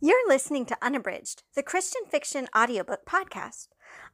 You're 0.00 0.28
listening 0.28 0.64
to 0.66 0.78
Unabridged, 0.80 1.42
the 1.56 1.62
Christian 1.64 2.02
fiction 2.08 2.46
audiobook 2.56 3.04
podcast. 3.04 3.66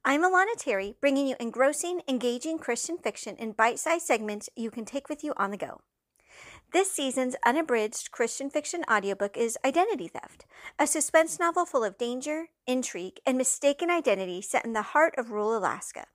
I'm 0.02 0.22
Alana 0.22 0.56
Terry, 0.56 0.94
bringing 0.98 1.26
you 1.26 1.36
engrossing, 1.38 2.00
engaging 2.08 2.56
Christian 2.58 2.96
fiction 2.96 3.36
in 3.36 3.52
bite 3.52 3.78
sized 3.78 4.06
segments 4.06 4.48
you 4.56 4.70
can 4.70 4.86
take 4.86 5.10
with 5.10 5.22
you 5.22 5.34
on 5.36 5.50
the 5.50 5.58
go. 5.58 5.82
This 6.72 6.90
season's 6.90 7.36
unabridged 7.44 8.12
Christian 8.12 8.48
fiction 8.48 8.82
audiobook 8.90 9.36
is 9.36 9.58
Identity 9.62 10.08
Theft, 10.08 10.46
a 10.78 10.86
suspense 10.86 11.38
novel 11.38 11.66
full 11.66 11.84
of 11.84 11.98
danger, 11.98 12.46
intrigue, 12.66 13.20
and 13.26 13.36
mistaken 13.36 13.90
identity 13.90 14.40
set 14.40 14.64
in 14.64 14.72
the 14.72 14.80
heart 14.80 15.12
of 15.18 15.32
rural 15.32 15.54
Alaska. 15.54 16.06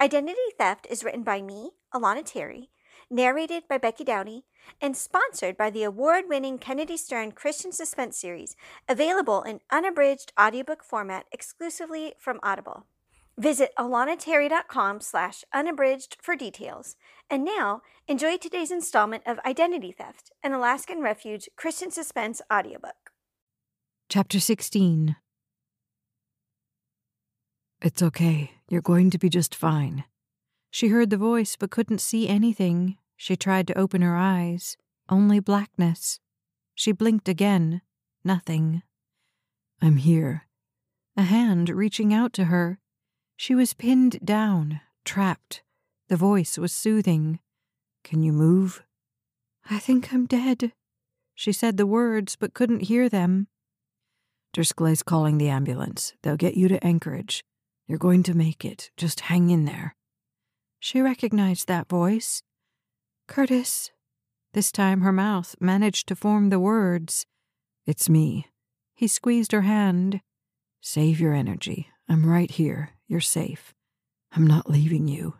Identity 0.00 0.38
Theft 0.56 0.86
is 0.88 1.02
written 1.02 1.24
by 1.24 1.42
me, 1.42 1.72
Alana 1.92 2.24
Terry, 2.24 2.70
narrated 3.12 3.64
by 3.68 3.78
Becky 3.78 4.04
Doughty, 4.04 4.44
and 4.80 4.96
sponsored 4.96 5.56
by 5.56 5.70
the 5.70 5.84
award 5.84 6.24
winning 6.28 6.58
Kennedy 6.58 6.96
Stern 6.96 7.32
Christian 7.32 7.70
Suspense 7.72 8.16
series, 8.16 8.56
available 8.88 9.42
in 9.42 9.60
unabridged 9.70 10.32
audiobook 10.40 10.82
format 10.82 11.26
exclusively 11.30 12.14
from 12.18 12.40
Audible. 12.42 12.86
Visit 13.38 13.72
alanaterry.com 13.78 15.00
slash 15.00 15.44
unabridged 15.52 16.16
for 16.20 16.36
details. 16.36 16.96
And 17.30 17.44
now, 17.44 17.82
enjoy 18.06 18.36
today's 18.36 18.70
installment 18.70 19.22
of 19.26 19.38
Identity 19.46 19.92
Theft, 19.92 20.30
an 20.42 20.52
Alaskan 20.52 21.00
Refuge 21.00 21.48
Christian 21.56 21.90
Suspense 21.90 22.42
audiobook. 22.52 23.10
Chapter 24.08 24.40
16 24.40 25.16
It's 27.80 28.02
okay. 28.02 28.52
You're 28.68 28.82
going 28.82 29.10
to 29.10 29.18
be 29.18 29.28
just 29.28 29.54
fine. 29.54 30.04
She 30.70 30.88
heard 30.88 31.10
the 31.10 31.16
voice 31.16 31.56
but 31.56 31.70
couldn't 31.70 32.00
see 32.00 32.28
anything. 32.28 32.96
She 33.16 33.36
tried 33.36 33.66
to 33.68 33.78
open 33.78 34.02
her 34.02 34.16
eyes. 34.16 34.76
Only 35.08 35.40
blackness. 35.40 36.20
She 36.74 36.92
blinked 36.92 37.28
again. 37.28 37.82
Nothing. 38.24 38.82
I'm 39.80 39.96
here. 39.96 40.46
A 41.16 41.22
hand 41.22 41.68
reaching 41.68 42.14
out 42.14 42.32
to 42.34 42.44
her. 42.44 42.78
She 43.36 43.54
was 43.54 43.74
pinned 43.74 44.24
down, 44.24 44.80
trapped. 45.04 45.62
The 46.08 46.16
voice 46.16 46.56
was 46.56 46.72
soothing. 46.72 47.40
Can 48.04 48.22
you 48.22 48.32
move? 48.32 48.82
I 49.68 49.78
think 49.78 50.12
I'm 50.12 50.26
dead. 50.26 50.72
She 51.34 51.52
said 51.52 51.76
the 51.76 51.86
words 51.86 52.36
but 52.36 52.54
couldn't 52.54 52.82
hear 52.82 53.08
them. 53.08 53.48
Driscoll's 54.52 55.02
calling 55.02 55.38
the 55.38 55.48
ambulance. 55.48 56.12
They'll 56.22 56.36
get 56.36 56.56
you 56.56 56.68
to 56.68 56.84
Anchorage. 56.84 57.42
You're 57.86 57.98
going 57.98 58.22
to 58.24 58.34
make 58.34 58.64
it. 58.64 58.90
Just 58.96 59.20
hang 59.20 59.50
in 59.50 59.64
there. 59.64 59.96
She 60.78 61.00
recognized 61.00 61.68
that 61.68 61.88
voice. 61.88 62.42
Curtis. 63.32 63.90
This 64.52 64.70
time 64.70 65.00
her 65.00 65.10
mouth 65.10 65.56
managed 65.58 66.06
to 66.08 66.14
form 66.14 66.50
the 66.50 66.60
words. 66.60 67.24
It's 67.86 68.10
me. 68.10 68.48
He 68.94 69.08
squeezed 69.08 69.52
her 69.52 69.62
hand. 69.62 70.20
Save 70.82 71.18
your 71.18 71.32
energy. 71.32 71.88
I'm 72.10 72.26
right 72.26 72.50
here. 72.50 72.90
You're 73.08 73.20
safe. 73.20 73.72
I'm 74.32 74.46
not 74.46 74.68
leaving 74.68 75.08
you. 75.08 75.36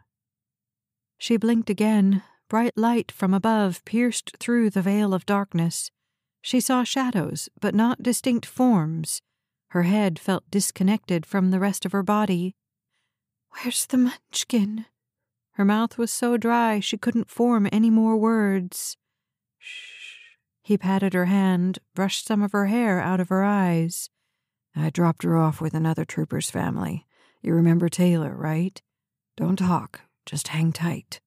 She 1.18 1.36
blinked 1.36 1.68
again. 1.68 2.22
Bright 2.48 2.78
light 2.78 3.12
from 3.12 3.34
above 3.34 3.84
pierced 3.84 4.38
through 4.40 4.70
the 4.70 4.80
veil 4.80 5.12
of 5.12 5.26
darkness. 5.26 5.90
She 6.40 6.60
saw 6.60 6.84
shadows, 6.84 7.50
but 7.60 7.74
not 7.74 8.02
distinct 8.02 8.46
forms. 8.46 9.20
Her 9.68 9.82
head 9.82 10.18
felt 10.18 10.50
disconnected 10.50 11.26
from 11.26 11.50
the 11.50 11.60
rest 11.60 11.84
of 11.84 11.92
her 11.92 12.02
body. 12.02 12.54
Where's 13.50 13.84
the 13.84 13.98
munchkin? 13.98 14.86
Her 15.52 15.64
mouth 15.64 15.98
was 15.98 16.10
so 16.10 16.36
dry 16.36 16.80
she 16.80 16.96
couldn't 16.96 17.30
form 17.30 17.68
any 17.70 17.90
more 17.90 18.16
words. 18.16 18.96
Shh. 19.58 20.36
He 20.62 20.78
patted 20.78 21.12
her 21.12 21.26
hand, 21.26 21.78
brushed 21.94 22.26
some 22.26 22.42
of 22.42 22.52
her 22.52 22.66
hair 22.66 23.00
out 23.00 23.20
of 23.20 23.28
her 23.28 23.44
eyes. 23.44 24.08
I 24.74 24.90
dropped 24.90 25.24
her 25.24 25.36
off 25.36 25.60
with 25.60 25.74
another 25.74 26.04
trooper's 26.04 26.50
family. 26.50 27.06
You 27.42 27.52
remember 27.52 27.88
Taylor, 27.88 28.34
right? 28.34 28.80
Don't 29.36 29.58
talk, 29.58 30.02
just 30.24 30.48
hang 30.48 30.72
tight. 30.72 31.20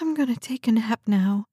I'm 0.00 0.14
going 0.14 0.34
to 0.34 0.40
take 0.40 0.66
a 0.66 0.72
nap 0.72 1.00
now. 1.06 1.46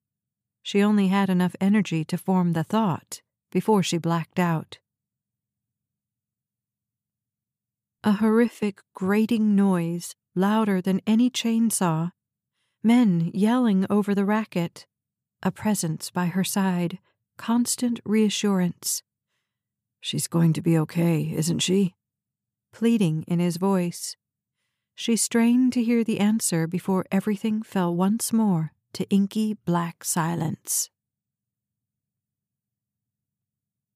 She 0.63 0.81
only 0.81 1.09
had 1.09 1.29
enough 1.29 1.55
energy 1.61 2.03
to 2.05 2.17
form 2.17 2.53
the 2.53 2.63
thought 2.63 3.21
before 3.51 3.83
she 3.83 3.97
blacked 3.97 4.39
out. 4.39 4.79
A 8.03 8.13
horrific, 8.13 8.81
grating 8.93 9.55
noise 9.55 10.15
louder 10.35 10.81
than 10.81 11.01
any 11.05 11.29
chainsaw, 11.29 12.11
men 12.83 13.31
yelling 13.33 13.85
over 13.89 14.13
the 14.15 14.25
racket, 14.25 14.85
a 15.41 15.51
presence 15.51 16.09
by 16.09 16.27
her 16.27 16.43
side, 16.43 16.99
constant 17.37 17.99
reassurance. 18.05 19.03
She's 19.99 20.27
going 20.27 20.53
to 20.53 20.61
be 20.61 20.77
okay, 20.79 21.33
isn't 21.35 21.59
she? 21.59 21.95
Pleading 22.71 23.23
in 23.27 23.39
his 23.39 23.57
voice. 23.57 24.17
She 24.95 25.15
strained 25.15 25.73
to 25.73 25.83
hear 25.83 26.03
the 26.03 26.19
answer 26.19 26.67
before 26.67 27.05
everything 27.11 27.63
fell 27.63 27.95
once 27.95 28.31
more 28.31 28.73
to 28.93 29.09
inky 29.09 29.55
black 29.65 30.03
silence. 30.03 30.89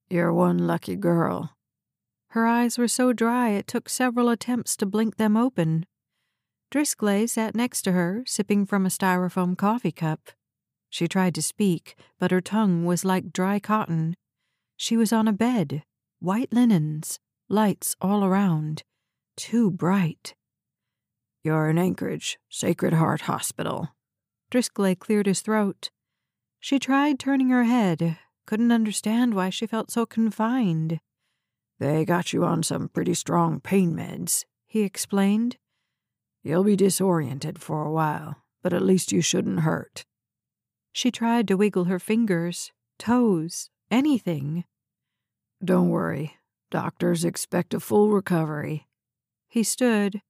You're 0.09 0.33
one 0.33 0.57
lucky 0.59 0.95
girl. 0.95 1.53
Her 2.29 2.47
eyes 2.47 2.77
were 2.77 2.87
so 2.87 3.13
dry 3.13 3.49
it 3.49 3.67
took 3.67 3.89
several 3.89 4.29
attempts 4.29 4.75
to 4.77 4.85
blink 4.85 5.17
them 5.17 5.35
open. 5.35 5.85
Driscoll 6.69 7.27
sat 7.27 7.55
next 7.55 7.83
to 7.83 7.93
her, 7.93 8.23
sipping 8.25 8.65
from 8.65 8.85
a 8.85 8.89
styrofoam 8.89 9.57
coffee 9.57 9.91
cup. 9.91 10.31
She 10.89 11.07
tried 11.07 11.35
to 11.35 11.41
speak, 11.41 11.95
but 12.19 12.31
her 12.31 12.41
tongue 12.41 12.85
was 12.85 13.05
like 13.05 13.31
dry 13.31 13.59
cotton. 13.59 14.15
She 14.75 14.97
was 14.97 15.13
on 15.13 15.27
a 15.27 15.33
bed, 15.33 15.83
white 16.19 16.51
linens, 16.51 17.19
lights 17.49 17.95
all 18.01 18.23
around, 18.23 18.83
too 19.35 19.71
bright. 19.71 20.35
You're 21.43 21.69
in 21.69 21.77
Anchorage, 21.77 22.37
Sacred 22.49 22.93
Heart 22.93 23.21
Hospital. 23.21 23.89
Driscoll 24.49 24.95
cleared 24.95 25.27
his 25.27 25.41
throat. 25.41 25.89
She 26.59 26.79
tried 26.79 27.19
turning 27.19 27.49
her 27.49 27.63
head, 27.63 28.17
couldn't 28.45 28.71
understand 28.71 29.33
why 29.33 29.49
she 29.49 29.67
felt 29.67 29.91
so 29.91 30.05
confined. 30.05 30.99
They 31.79 32.03
got 32.03 32.33
you 32.33 32.43
on 32.43 32.63
some 32.63 32.89
pretty 32.89 33.13
strong 33.13 33.59
pain 33.61 33.93
meds, 33.95 34.43
he 34.65 34.81
explained. 34.81 35.57
You'll 36.47 36.63
be 36.63 36.77
disoriented 36.77 37.59
for 37.59 37.83
a 37.83 37.91
while, 37.91 38.37
but 38.63 38.71
at 38.71 38.81
least 38.81 39.11
you 39.11 39.19
shouldn't 39.19 39.59
hurt. 39.59 40.05
She 40.93 41.11
tried 41.11 41.45
to 41.49 41.57
wiggle 41.57 41.83
her 41.83 41.99
fingers, 41.99 42.71
toes, 42.97 43.69
anything. 43.91 44.63
Don't 45.61 45.89
worry. 45.89 46.37
Doctors 46.71 47.25
expect 47.25 47.73
a 47.73 47.81
full 47.81 48.11
recovery. 48.11 48.87
He 49.49 49.61
stood. 49.61 50.21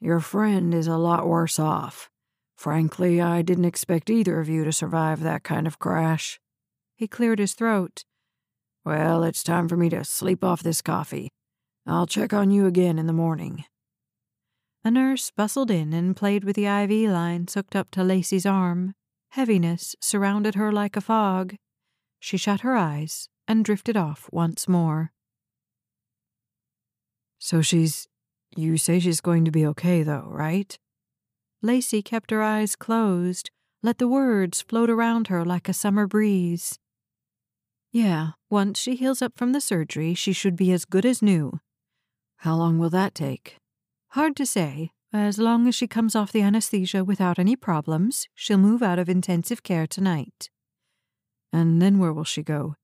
Your 0.00 0.20
friend 0.20 0.72
is 0.72 0.86
a 0.86 0.96
lot 0.96 1.28
worse 1.28 1.58
off. 1.58 2.08
Frankly, 2.56 3.20
I 3.20 3.42
didn't 3.42 3.66
expect 3.66 4.08
either 4.08 4.40
of 4.40 4.48
you 4.48 4.64
to 4.64 4.72
survive 4.72 5.20
that 5.20 5.42
kind 5.42 5.66
of 5.66 5.78
crash. 5.78 6.40
He 6.96 7.06
cleared 7.06 7.38
his 7.38 7.52
throat. 7.52 8.06
Well, 8.82 9.24
it's 9.24 9.42
time 9.42 9.68
for 9.68 9.76
me 9.76 9.90
to 9.90 10.06
sleep 10.06 10.42
off 10.42 10.62
this 10.62 10.80
coffee. 10.80 11.28
I'll 11.86 12.06
check 12.06 12.32
on 12.32 12.50
you 12.50 12.64
again 12.64 12.98
in 12.98 13.06
the 13.06 13.12
morning. 13.12 13.66
A 14.82 14.90
nurse 14.90 15.30
bustled 15.30 15.70
in 15.70 15.92
and 15.92 16.16
played 16.16 16.42
with 16.42 16.56
the 16.56 16.64
IV 16.64 17.10
line 17.10 17.46
hooked 17.52 17.76
up 17.76 17.90
to 17.90 18.02
Lacey's 18.02 18.46
arm. 18.46 18.94
Heaviness 19.32 19.94
surrounded 20.00 20.54
her 20.54 20.72
like 20.72 20.96
a 20.96 21.02
fog. 21.02 21.54
She 22.18 22.38
shut 22.38 22.62
her 22.62 22.76
eyes 22.76 23.28
and 23.46 23.64
drifted 23.64 23.96
off 23.96 24.28
once 24.32 24.66
more. 24.66 25.12
So 27.38 27.62
she's. 27.62 28.06
You 28.56 28.78
say 28.78 28.98
she's 28.98 29.20
going 29.20 29.44
to 29.44 29.52
be 29.52 29.64
okay, 29.66 30.02
though, 30.02 30.26
right? 30.28 30.76
Lacey 31.62 32.02
kept 32.02 32.32
her 32.32 32.42
eyes 32.42 32.74
closed, 32.74 33.50
let 33.82 33.98
the 33.98 34.08
words 34.08 34.60
float 34.60 34.90
around 34.90 35.28
her 35.28 35.44
like 35.44 35.68
a 35.68 35.72
summer 35.72 36.06
breeze. 36.06 36.78
Yeah, 37.92 38.30
once 38.48 38.80
she 38.80 38.96
heals 38.96 39.22
up 39.22 39.34
from 39.36 39.52
the 39.52 39.60
surgery, 39.60 40.14
she 40.14 40.32
should 40.32 40.56
be 40.56 40.72
as 40.72 40.84
good 40.84 41.06
as 41.06 41.22
new. 41.22 41.60
How 42.38 42.56
long 42.56 42.78
will 42.78 42.90
that 42.90 43.14
take? 43.14 43.59
Hard 44.14 44.34
to 44.36 44.46
say. 44.46 44.90
As 45.12 45.38
long 45.38 45.68
as 45.68 45.74
she 45.76 45.86
comes 45.86 46.16
off 46.16 46.32
the 46.32 46.42
anesthesia 46.42 47.04
without 47.04 47.38
any 47.38 47.54
problems, 47.54 48.26
she'll 48.34 48.58
move 48.58 48.82
out 48.82 48.98
of 48.98 49.08
intensive 49.08 49.62
care 49.62 49.86
tonight. 49.86 50.50
And 51.52 51.80
then 51.80 52.00
where 52.00 52.12
will 52.12 52.24
she 52.24 52.42
go? 52.42 52.74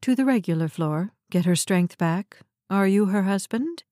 To 0.00 0.14
the 0.14 0.24
regular 0.24 0.68
floor, 0.68 1.12
get 1.30 1.44
her 1.44 1.56
strength 1.56 1.98
back. 1.98 2.38
Are 2.70 2.86
you 2.86 3.06
her 3.06 3.24
husband? 3.24 3.84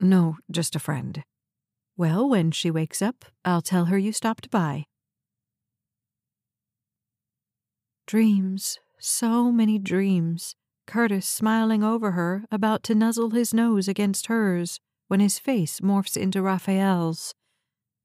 No, 0.00 0.36
just 0.50 0.76
a 0.76 0.78
friend. 0.78 1.22
Well, 1.96 2.28
when 2.28 2.50
she 2.50 2.70
wakes 2.70 3.00
up, 3.00 3.24
I'll 3.42 3.62
tell 3.62 3.86
her 3.86 3.96
you 3.96 4.12
stopped 4.12 4.50
by. 4.50 4.84
Dreams, 8.06 8.78
so 8.98 9.50
many 9.50 9.78
dreams. 9.78 10.56
Curtis 10.86 11.26
smiling 11.26 11.82
over 11.82 12.10
her, 12.10 12.44
about 12.50 12.82
to 12.84 12.94
nuzzle 12.94 13.30
his 13.30 13.54
nose 13.54 13.88
against 13.88 14.26
hers 14.26 14.78
when 15.12 15.20
his 15.20 15.38
face 15.38 15.80
morphs 15.80 16.16
into 16.16 16.40
Raphael's. 16.40 17.34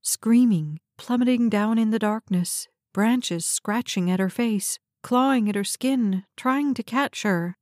Screaming, 0.01 0.81
plummeting 0.97 1.47
down 1.47 1.77
in 1.77 1.89
the 1.89 1.99
darkness, 1.99 2.67
branches 2.93 3.45
scratching 3.45 4.11
at 4.11 4.19
her 4.19 4.27
face, 4.29 4.77
clawing 5.03 5.47
at 5.47 5.55
her 5.55 5.63
skin, 5.63 6.25
trying 6.35 6.73
to 6.73 6.83
catch 6.83 7.23
her. 7.23 7.55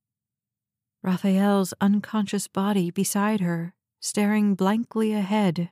Raphael's 1.03 1.75
unconscious 1.79 2.47
body 2.47 2.89
beside 2.89 3.39
her, 3.41 3.75
staring 3.99 4.55
blankly 4.55 5.13
ahead. 5.13 5.69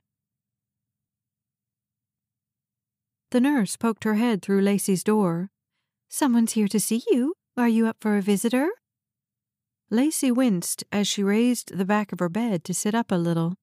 The 3.32 3.40
nurse 3.40 3.76
poked 3.76 4.04
her 4.04 4.14
head 4.14 4.40
through 4.40 4.60
Lacey's 4.60 5.02
door. 5.02 5.50
Someone's 6.08 6.52
here 6.52 6.68
to 6.68 6.78
see 6.78 7.02
you. 7.10 7.34
Are 7.56 7.68
you 7.68 7.88
up 7.88 7.96
for 7.98 8.16
a 8.16 8.22
visitor? 8.22 8.68
Lacey 9.90 10.30
winced 10.30 10.84
as 10.92 11.08
she 11.08 11.24
raised 11.24 11.76
the 11.76 11.84
back 11.84 12.12
of 12.12 12.20
her 12.20 12.28
bed 12.28 12.62
to 12.62 12.72
sit 12.72 12.94
up 12.94 13.10
a 13.10 13.16
little. 13.16 13.56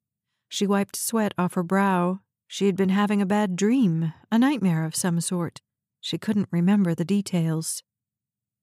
She 0.52 0.68
wiped 0.68 0.98
sweat 0.98 1.34
off 1.38 1.54
her 1.54 1.64
brow. 1.64 2.20
She 2.46 2.66
had 2.66 2.76
been 2.76 2.90
having 2.90 3.22
a 3.22 3.26
bad 3.26 3.56
dream, 3.56 4.14
a 4.30 4.38
nightmare 4.38 4.84
of 4.84 4.98
some 4.98 5.22
sort. 5.22 5.62
She 6.02 6.18
couldn't 6.18 6.50
remember 6.52 6.94
the 6.94 7.06
details. 7.06 7.84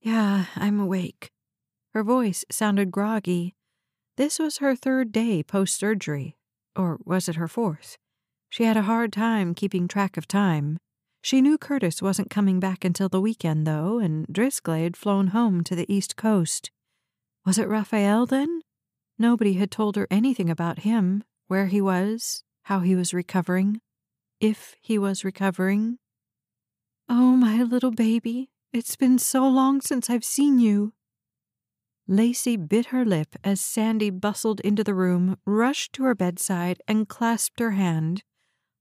Yeah, 0.02 0.44
I'm 0.54 0.78
awake. 0.78 1.30
Her 1.94 2.04
voice 2.04 2.44
sounded 2.50 2.90
groggy. 2.90 3.54
This 4.18 4.38
was 4.38 4.58
her 4.58 4.76
third 4.76 5.12
day 5.12 5.42
post 5.42 5.78
surgery. 5.78 6.36
Or 6.76 6.98
was 7.06 7.26
it 7.26 7.36
her 7.36 7.48
fourth? 7.48 7.96
She 8.50 8.64
had 8.64 8.76
a 8.76 8.82
hard 8.82 9.10
time 9.10 9.54
keeping 9.54 9.88
track 9.88 10.18
of 10.18 10.28
time. 10.28 10.76
She 11.22 11.40
knew 11.40 11.56
Curtis 11.56 12.02
wasn't 12.02 12.28
coming 12.28 12.60
back 12.60 12.84
until 12.84 13.08
the 13.08 13.20
weekend, 13.20 13.66
though, 13.66 13.98
and 13.98 14.26
Driscoll 14.26 14.74
had 14.74 14.94
flown 14.94 15.28
home 15.28 15.64
to 15.64 15.74
the 15.74 15.90
East 15.90 16.16
Coast. 16.16 16.70
Was 17.46 17.56
it 17.56 17.66
Raphael, 17.66 18.26
then? 18.26 18.60
Nobody 19.18 19.54
had 19.54 19.70
told 19.70 19.96
her 19.96 20.06
anything 20.10 20.50
about 20.50 20.80
him, 20.80 21.24
where 21.48 21.66
he 21.66 21.80
was, 21.80 22.44
how 22.64 22.80
he 22.80 22.94
was 22.94 23.12
recovering, 23.12 23.80
if 24.40 24.76
he 24.80 24.98
was 24.98 25.24
recovering. 25.24 25.98
Oh, 27.08 27.36
my 27.36 27.62
little 27.62 27.90
baby, 27.90 28.50
it's 28.72 28.96
been 28.96 29.18
so 29.18 29.48
long 29.48 29.80
since 29.80 30.08
I've 30.08 30.24
seen 30.24 30.58
you. 30.58 30.92
Lacey 32.06 32.56
bit 32.56 32.86
her 32.86 33.04
lip 33.04 33.36
as 33.44 33.60
Sandy 33.60 34.10
bustled 34.10 34.60
into 34.60 34.84
the 34.84 34.94
room, 34.94 35.36
rushed 35.44 35.92
to 35.94 36.04
her 36.04 36.14
bedside, 36.14 36.80
and 36.86 37.08
clasped 37.08 37.60
her 37.60 37.72
hand. 37.72 38.22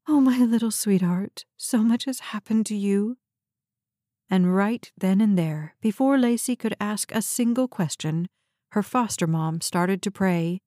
Oh, 0.08 0.22
my 0.22 0.40
little 0.40 0.72
sweetheart, 0.72 1.44
so 1.58 1.80
much 1.80 2.06
has 2.06 2.20
happened 2.20 2.66
to 2.68 2.76
you. 2.76 3.18
And 4.30 4.56
right 4.56 4.92
then 4.98 5.20
and 5.22 5.38
there, 5.38 5.76
before 5.82 6.18
Lacey 6.18 6.56
could 6.56 6.76
ask 6.80 7.12
a 7.12 7.22
single 7.22 7.68
question, 7.68 8.28
her 8.72 8.84
foster 8.84 9.28
mom 9.28 9.62
started 9.62 10.02
to 10.04 10.12
pray. 10.12 10.60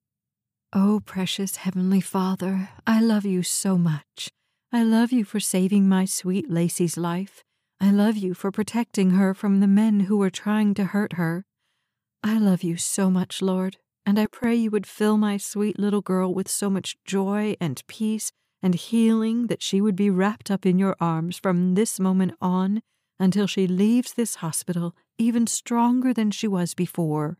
Oh, 0.73 1.03
precious 1.05 1.57
Heavenly 1.57 2.01
Father, 2.01 2.69
I 2.87 3.01
love 3.01 3.25
you 3.25 3.43
so 3.43 3.77
much. 3.77 4.31
I 4.71 4.85
love 4.85 5.11
you 5.11 5.25
for 5.25 5.41
saving 5.41 5.89
my 5.89 6.05
sweet 6.05 6.49
Lacey's 6.49 6.97
life. 6.97 7.43
I 7.81 7.91
love 7.91 8.17
you 8.17 8.35
for 8.35 8.53
protecting 8.53 9.11
her 9.11 9.35
from 9.35 9.59
the 9.59 9.67
men 9.67 10.01
who 10.01 10.17
were 10.17 10.31
trying 10.31 10.75
to 10.75 10.85
hurt 10.85 11.15
her. 11.15 11.45
I 12.23 12.39
love 12.39 12.63
you 12.63 12.77
so 12.77 13.11
much, 13.11 13.43
Lord, 13.43 13.79
and 14.07 14.17
I 14.17 14.27
pray 14.27 14.55
you 14.55 14.71
would 14.71 14.87
fill 14.87 15.17
my 15.17 15.39
sweet 15.39 15.77
little 15.77 16.03
girl 16.03 16.33
with 16.33 16.49
so 16.49 16.71
much 16.71 16.97
joy 17.05 17.57
and 17.61 17.85
peace 17.89 18.31
and 18.63 18.77
healing 18.77 19.49
that 19.49 19.65
she 19.65 19.81
would 19.81 19.97
be 19.97 20.09
wrapped 20.09 20.53
up 20.53 20.65
in 20.65 20.79
your 20.79 20.95
arms 21.01 21.37
from 21.37 21.75
this 21.75 21.99
moment 21.99 22.35
on 22.41 22.81
until 23.19 23.49
she 23.49 23.67
leaves 23.67 24.15
this 24.15 24.37
hospital 24.37 24.95
even 25.19 25.49
stronger 25.49 26.15
than 26.15 26.31
she 26.31 26.47
was 26.47 26.75
before. 26.75 27.39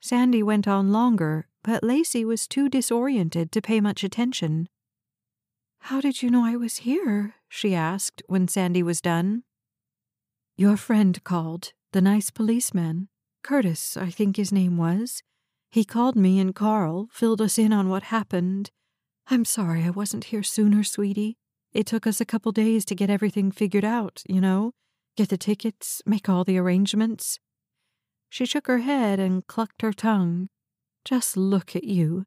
Sandy 0.00 0.42
went 0.42 0.66
on 0.66 0.92
longer, 0.92 1.48
but 1.66 1.82
Lacey 1.82 2.24
was 2.24 2.46
too 2.46 2.68
disoriented 2.68 3.50
to 3.50 3.60
pay 3.60 3.80
much 3.80 4.04
attention. 4.04 4.68
How 5.80 6.00
did 6.00 6.22
you 6.22 6.30
know 6.30 6.44
I 6.44 6.54
was 6.54 6.78
here? 6.78 7.34
she 7.48 7.74
asked 7.74 8.22
when 8.28 8.46
Sandy 8.46 8.84
was 8.84 9.00
done. 9.00 9.42
Your 10.56 10.76
friend 10.76 11.22
called, 11.24 11.72
the 11.92 12.00
nice 12.00 12.30
policeman. 12.30 13.08
Curtis, 13.42 13.96
I 13.96 14.10
think 14.10 14.36
his 14.36 14.52
name 14.52 14.76
was. 14.76 15.24
He 15.72 15.84
called 15.84 16.14
me 16.14 16.38
and 16.38 16.54
Carl, 16.54 17.08
filled 17.10 17.42
us 17.42 17.58
in 17.58 17.72
on 17.72 17.88
what 17.88 18.04
happened, 18.04 18.70
I'm 19.28 19.44
sorry 19.44 19.82
I 19.82 19.90
wasn't 19.90 20.26
here 20.26 20.44
sooner, 20.44 20.84
sweetie. 20.84 21.36
It 21.72 21.84
took 21.84 22.06
us 22.06 22.20
a 22.20 22.24
couple 22.24 22.52
days 22.52 22.84
to 22.84 22.94
get 22.94 23.10
everything 23.10 23.50
figured 23.50 23.84
out, 23.84 24.22
you 24.28 24.40
know? 24.40 24.70
Get 25.16 25.30
the 25.30 25.36
tickets, 25.36 26.00
make 26.06 26.28
all 26.28 26.44
the 26.44 26.58
arrangements. 26.58 27.40
She 28.30 28.46
shook 28.46 28.68
her 28.68 28.78
head 28.78 29.18
and 29.18 29.44
clucked 29.44 29.82
her 29.82 29.92
tongue. 29.92 30.48
Just 31.06 31.36
look 31.36 31.76
at 31.76 31.84
you. 31.84 32.24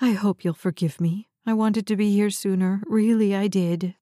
I 0.00 0.12
hope 0.12 0.44
you'll 0.44 0.52
forgive 0.52 1.00
me. 1.00 1.28
I 1.46 1.52
wanted 1.52 1.86
to 1.86 1.96
be 1.96 2.12
here 2.12 2.30
sooner. 2.30 2.82
Really, 2.86 3.36
I 3.36 3.46
did. 3.46 3.94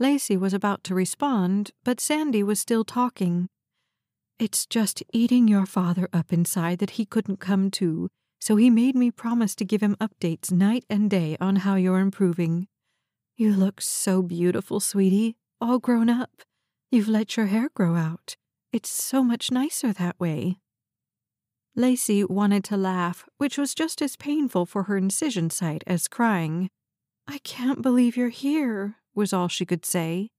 Lacey 0.00 0.36
was 0.36 0.52
about 0.52 0.82
to 0.84 0.96
respond, 0.96 1.70
but 1.84 2.00
Sandy 2.00 2.42
was 2.42 2.58
still 2.58 2.82
talking. 2.82 3.48
It's 4.40 4.66
just 4.66 5.04
eating 5.12 5.46
your 5.46 5.64
father 5.64 6.08
up 6.12 6.32
inside 6.32 6.80
that 6.80 6.98
he 6.98 7.06
couldn't 7.06 7.38
come 7.38 7.70
to 7.72 8.10
so 8.40 8.56
he 8.56 8.68
made 8.68 8.94
me 8.94 9.10
promise 9.10 9.54
to 9.54 9.64
give 9.64 9.80
him 9.80 9.96
updates 10.00 10.52
night 10.52 10.84
and 10.90 11.08
day 11.08 11.36
on 11.40 11.56
how 11.56 11.76
you're 11.76 12.00
improving. 12.00 12.66
You 13.36 13.54
look 13.54 13.80
so 13.80 14.22
beautiful, 14.22 14.80
sweetie, 14.80 15.36
all 15.60 15.78
grown 15.78 16.10
up. 16.10 16.42
You've 16.90 17.08
let 17.08 17.36
your 17.36 17.46
hair 17.46 17.70
grow 17.74 17.94
out. 17.94 18.36
It's 18.72 18.90
so 18.90 19.22
much 19.22 19.50
nicer 19.50 19.94
that 19.94 20.20
way. 20.20 20.58
Lacey 21.76 22.24
wanted 22.24 22.64
to 22.64 22.76
laugh, 22.76 23.24
which 23.38 23.58
was 23.58 23.74
just 23.74 24.00
as 24.00 24.16
painful 24.16 24.66
for 24.66 24.84
her 24.84 24.96
incision 24.96 25.50
site 25.50 25.84
as 25.86 26.08
crying. 26.08 26.68
I 27.26 27.38
can't 27.38 27.82
believe 27.82 28.16
you're 28.16 28.28
here, 28.28 28.96
was 29.14 29.32
all 29.32 29.48
she 29.48 29.66
could 29.66 29.84
say. 29.84 30.30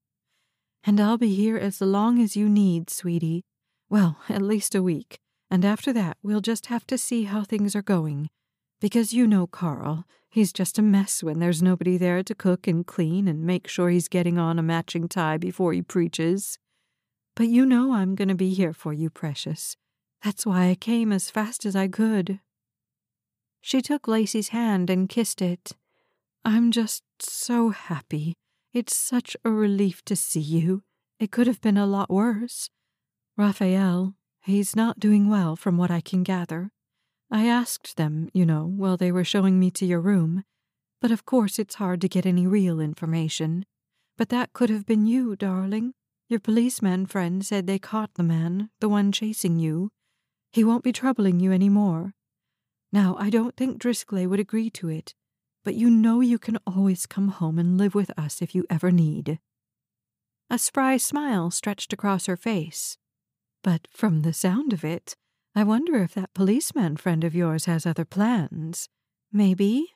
And 0.83 0.99
I'll 0.99 1.17
be 1.17 1.35
here 1.35 1.57
as 1.57 1.81
long 1.81 2.21
as 2.21 2.35
you 2.35 2.47
need, 2.47 2.89
sweetie. 2.89 3.43
Well, 3.89 4.17
at 4.29 4.41
least 4.41 4.75
a 4.75 4.83
week 4.83 5.19
and 5.49 5.63
after 5.63 5.93
that 5.93 6.17
we'll 6.21 6.41
just 6.41 6.67
have 6.67 6.85
to 6.87 6.97
see 6.97 7.23
how 7.23 7.43
things 7.43 7.75
are 7.75 7.81
going. 7.81 8.29
Because 8.81 9.13
you 9.13 9.27
know 9.27 9.47
Carl, 9.47 10.05
he's 10.29 10.51
just 10.51 10.77
a 10.77 10.81
mess 10.81 11.23
when 11.23 11.39
there's 11.39 11.63
nobody 11.63 11.97
there 11.97 12.23
to 12.23 12.35
cook 12.35 12.67
and 12.67 12.85
clean 12.85 13.27
and 13.27 13.45
make 13.45 13.67
sure 13.67 13.89
he's 13.89 14.07
getting 14.07 14.37
on 14.37 14.59
a 14.59 14.63
matching 14.63 15.07
tie 15.07 15.37
before 15.37 15.73
he 15.73 15.81
preaches. 15.81 16.57
But 17.35 17.47
you 17.47 17.65
know 17.65 17.93
I'm 17.93 18.15
going 18.15 18.27
to 18.27 18.35
be 18.35 18.53
here 18.53 18.73
for 18.73 18.93
you, 18.93 19.09
precious. 19.09 19.77
That's 20.23 20.45
why 20.45 20.69
I 20.69 20.75
came 20.75 21.11
as 21.11 21.29
fast 21.29 21.65
as 21.65 21.75
I 21.75 21.87
could. 21.87 22.39
She 23.61 23.81
took 23.81 24.07
Lacey's 24.07 24.49
hand 24.49 24.89
and 24.89 25.09
kissed 25.09 25.41
it. 25.41 25.73
I'm 26.43 26.71
just 26.71 27.03
so 27.19 27.69
happy. 27.69 28.33
It's 28.73 28.95
such 28.95 29.37
a 29.43 29.51
relief 29.51 30.03
to 30.05 30.15
see 30.15 30.39
you. 30.39 30.83
It 31.19 31.31
could 31.31 31.47
have 31.47 31.61
been 31.61 31.77
a 31.77 31.87
lot 31.87 32.09
worse. 32.09 32.69
Raphael, 33.37 34.15
He's 34.45 34.75
not 34.75 34.99
doing 34.99 35.27
well, 35.27 35.55
from 35.55 35.75
what 35.75 35.89
I 35.89 36.01
can 36.01 36.21
gather. 36.21 36.69
I 37.31 37.47
asked 37.47 37.97
them, 37.97 38.29
you 38.31 38.45
know, 38.45 38.63
while 38.67 38.95
they 38.95 39.11
were 39.11 39.23
showing 39.23 39.59
me 39.59 39.71
to 39.71 39.87
your 39.87 39.99
room, 39.99 40.43
but 41.01 41.09
of 41.09 41.25
course 41.25 41.57
it's 41.57 41.75
hard 41.75 41.99
to 42.01 42.07
get 42.07 42.27
any 42.27 42.45
real 42.45 42.79
information. 42.79 43.65
But 44.19 44.29
that 44.29 44.53
could 44.53 44.69
have 44.69 44.85
been 44.85 45.07
you, 45.07 45.35
darling. 45.35 45.93
Your 46.29 46.39
policeman 46.39 47.07
friend 47.07 47.43
said 47.43 47.65
they 47.65 47.79
caught 47.79 48.13
the 48.13 48.21
man, 48.21 48.69
the 48.79 48.87
one 48.87 49.11
chasing 49.11 49.57
you. 49.57 49.89
He 50.55 50.63
won't 50.63 50.85
be 50.85 50.93
troubling 50.93 51.41
you 51.41 51.51
any 51.51 51.67
more. 51.67 52.13
Now, 52.93 53.17
I 53.19 53.29
don't 53.29 53.57
think 53.57 53.77
Driscoll 53.77 54.25
would 54.27 54.39
agree 54.39 54.69
to 54.69 54.87
it, 54.87 55.13
but 55.65 55.75
you 55.75 55.89
know 55.89 56.21
you 56.21 56.39
can 56.39 56.59
always 56.65 57.05
come 57.05 57.27
home 57.27 57.59
and 57.59 57.77
live 57.77 57.93
with 57.93 58.09
us 58.17 58.41
if 58.41 58.55
you 58.55 58.63
ever 58.69 58.89
need. 58.89 59.39
A 60.49 60.57
spry 60.57 60.95
smile 60.95 61.51
stretched 61.51 61.91
across 61.91 62.27
her 62.27 62.37
face. 62.37 62.97
But 63.63 63.89
from 63.91 64.21
the 64.21 64.31
sound 64.31 64.71
of 64.71 64.85
it, 64.85 65.17
I 65.53 65.65
wonder 65.65 66.01
if 66.01 66.13
that 66.13 66.33
policeman 66.33 66.95
friend 66.95 67.25
of 67.25 67.35
yours 67.35 67.65
has 67.65 67.85
other 67.85 68.05
plans. 68.05 68.87
Maybe? 69.33 69.87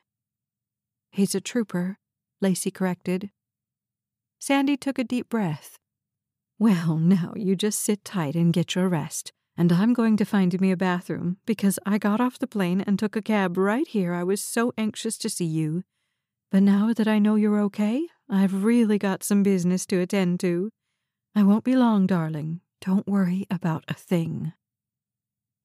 He's 1.10 1.34
a 1.34 1.40
trooper, 1.40 2.00
Lacey 2.42 2.70
corrected. 2.70 3.30
Sandy 4.40 4.76
took 4.76 5.00
a 5.00 5.06
deep 5.06 5.30
breath. 5.30 5.78
Well, 6.60 6.98
now 6.98 7.32
you 7.38 7.56
just 7.56 7.80
sit 7.80 8.04
tight 8.04 8.36
and 8.36 8.52
get 8.52 8.76
your 8.76 8.90
rest, 8.90 9.32
and 9.60 9.74
I'm 9.74 9.92
going 9.92 10.16
to 10.16 10.24
find 10.24 10.60
me 10.62 10.72
a 10.72 10.78
bathroom 10.78 11.36
because 11.46 11.78
I 11.86 11.98
got 11.98 12.22
off 12.22 12.40
the 12.40 12.48
plane 12.48 12.80
and 12.80 12.98
took 12.98 13.18
a 13.18 13.22
cab 13.22 13.58
right 13.58 13.86
here. 13.86 14.14
I 14.14 14.24
was 14.24 14.42
so 14.42 14.72
anxious 14.78 15.18
to 15.18 15.30
see 15.30 15.44
you. 15.44 15.84
But 16.50 16.64
now 16.64 16.94
that 16.94 17.10
I 17.10 17.20
know 17.20 17.36
you're 17.36 17.60
okay, 17.64 18.08
I've 18.30 18.64
really 18.64 18.98
got 18.98 19.22
some 19.22 19.44
business 19.44 19.86
to 19.88 20.00
attend 20.00 20.40
to. 20.40 20.72
I 21.36 21.44
won't 21.44 21.66
be 21.66 21.76
long, 21.76 22.08
darling. 22.08 22.62
Don't 22.80 23.06
worry 23.06 23.48
about 23.52 23.84
a 23.90 23.94
thing. 23.94 24.54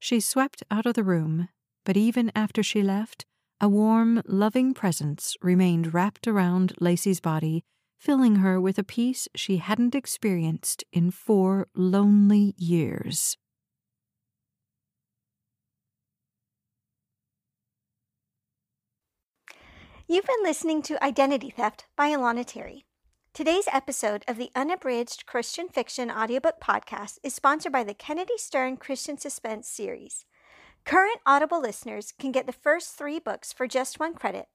She 0.00 0.18
swept 0.18 0.64
out 0.72 0.86
of 0.86 0.94
the 0.94 1.04
room, 1.04 1.48
but 1.84 1.96
even 1.96 2.32
after 2.34 2.64
she 2.64 2.82
left, 2.82 3.26
a 3.60 3.68
warm, 3.68 4.22
loving 4.26 4.74
presence 4.74 5.36
remained 5.40 5.94
wrapped 5.94 6.26
around 6.26 6.72
Lacey's 6.80 7.20
body, 7.20 7.62
filling 8.00 8.36
her 8.36 8.60
with 8.60 8.76
a 8.76 8.82
peace 8.82 9.28
she 9.36 9.58
hadn't 9.58 9.94
experienced 9.94 10.82
in 10.92 11.12
four 11.12 11.68
lonely 11.76 12.54
years. 12.58 13.36
You've 20.06 20.26
been 20.26 20.42
listening 20.42 20.82
to 20.82 21.02
Identity 21.02 21.48
Theft 21.48 21.86
by 21.96 22.10
Alana 22.10 22.44
Terry. 22.44 22.84
Today's 23.32 23.66
episode 23.72 24.22
of 24.28 24.36
the 24.36 24.50
Unabridged 24.54 25.24
Christian 25.24 25.66
Fiction 25.66 26.10
Audiobook 26.10 26.60
Podcast 26.60 27.16
is 27.22 27.32
sponsored 27.32 27.72
by 27.72 27.84
the 27.84 27.94
Kennedy 27.94 28.36
Stern 28.36 28.76
Christian 28.76 29.16
Suspense 29.16 29.66
series. 29.66 30.26
Current 30.84 31.20
Audible 31.24 31.58
listeners 31.58 32.12
can 32.18 32.32
get 32.32 32.44
the 32.44 32.52
first 32.52 32.98
three 32.98 33.18
books 33.18 33.50
for 33.50 33.66
just 33.66 33.98
one 33.98 34.12
credit. 34.12 34.48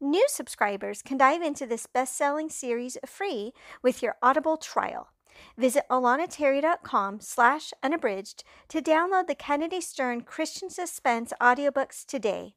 New 0.00 0.26
subscribers 0.26 1.02
can 1.02 1.18
dive 1.18 1.40
into 1.40 1.66
this 1.66 1.86
best 1.86 2.16
selling 2.16 2.50
series 2.50 2.98
free 3.06 3.52
with 3.84 4.02
your 4.02 4.16
Audible 4.24 4.56
trial. 4.56 5.10
Visit 5.56 5.84
alanaterry.com 5.88 7.20
slash 7.20 7.72
unabridged 7.80 8.42
to 8.70 8.82
download 8.82 9.28
the 9.28 9.36
Kennedy 9.36 9.80
Stern 9.80 10.22
Christian 10.22 10.68
Suspense 10.68 11.32
audiobooks 11.40 12.04
today. 12.04 12.56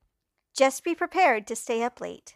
Just 0.56 0.84
be 0.84 0.96
prepared 0.96 1.46
to 1.46 1.56
stay 1.56 1.84
up 1.84 2.02
late. 2.02 2.34